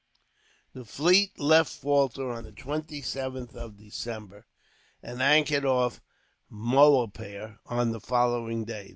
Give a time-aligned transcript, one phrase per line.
[0.73, 4.47] The fleet left Falta on the 27th of December,
[5.03, 6.01] and anchored off
[6.51, 8.89] Moiapur on the following day.